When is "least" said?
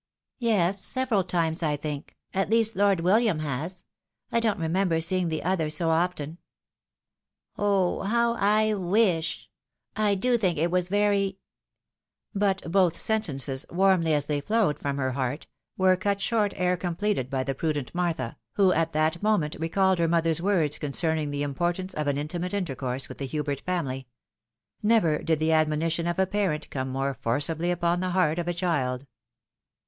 2.49-2.75